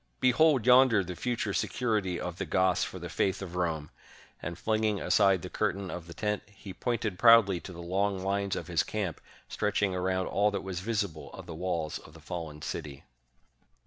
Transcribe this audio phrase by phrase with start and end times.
[0.19, 3.91] "Behold yonder the future security of the Goths for the faith of Rome!"
[4.41, 8.55] and flinging aside the curtain of the tent, he pointed proudly to the long lines
[8.55, 12.63] of his camp, stretching around all that was visible of the walls of the fallen
[12.63, 13.03] city.